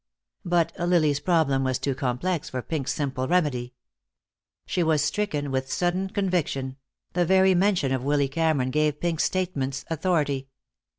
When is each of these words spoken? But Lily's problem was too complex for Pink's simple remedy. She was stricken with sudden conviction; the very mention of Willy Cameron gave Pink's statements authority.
But 0.43 0.73
Lily's 0.79 1.19
problem 1.19 1.63
was 1.63 1.77
too 1.77 1.93
complex 1.93 2.49
for 2.49 2.63
Pink's 2.63 2.91
simple 2.91 3.27
remedy. 3.27 3.75
She 4.65 4.81
was 4.81 5.03
stricken 5.03 5.51
with 5.51 5.71
sudden 5.71 6.09
conviction; 6.09 6.77
the 7.13 7.23
very 7.23 7.53
mention 7.53 7.91
of 7.93 8.03
Willy 8.03 8.27
Cameron 8.27 8.71
gave 8.71 8.99
Pink's 8.99 9.25
statements 9.25 9.85
authority. 9.91 10.47